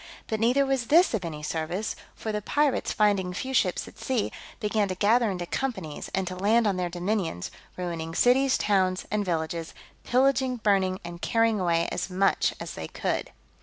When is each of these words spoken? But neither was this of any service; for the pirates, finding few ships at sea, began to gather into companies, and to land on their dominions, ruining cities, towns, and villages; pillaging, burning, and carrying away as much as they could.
But 0.25 0.39
neither 0.39 0.65
was 0.65 0.87
this 0.87 1.13
of 1.13 1.23
any 1.23 1.43
service; 1.43 1.95
for 2.15 2.31
the 2.31 2.41
pirates, 2.41 2.91
finding 2.91 3.35
few 3.35 3.53
ships 3.53 3.87
at 3.87 3.99
sea, 3.99 4.31
began 4.59 4.87
to 4.87 4.95
gather 4.95 5.29
into 5.29 5.45
companies, 5.45 6.09
and 6.15 6.25
to 6.25 6.35
land 6.35 6.65
on 6.65 6.75
their 6.75 6.89
dominions, 6.89 7.51
ruining 7.77 8.15
cities, 8.15 8.57
towns, 8.57 9.05
and 9.11 9.23
villages; 9.23 9.75
pillaging, 10.03 10.55
burning, 10.55 10.99
and 11.05 11.21
carrying 11.21 11.59
away 11.59 11.87
as 11.91 12.09
much 12.09 12.51
as 12.59 12.73
they 12.73 12.87
could. 12.87 13.29